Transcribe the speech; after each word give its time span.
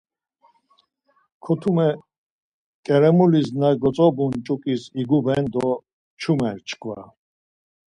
Kotume 1.43 1.87
ǩeremulis 2.85 3.49
na 3.59 3.69
gotzobun 3.81 4.33
ç̌uǩis 4.45 4.83
iguben 5.01 5.43
do 5.53 5.65
pçumer 6.17 6.57
çkva. 6.67 6.99